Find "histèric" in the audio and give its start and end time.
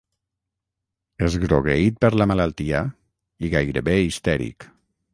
4.11-4.73